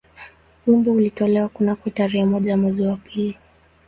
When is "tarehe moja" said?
1.89-2.57